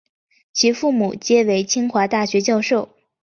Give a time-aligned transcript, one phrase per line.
[0.51, 2.89] 其父母皆为清华大学教授。